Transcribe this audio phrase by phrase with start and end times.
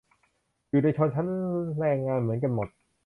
[0.69, 1.27] อยู่ในชนชั้น
[1.77, 2.67] แรงงานเหมือนกันหมด